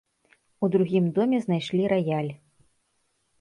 У 0.67 0.69
другім 0.75 1.05
доме 1.17 1.37
знайшлі 1.45 1.83
раяль. 1.95 2.31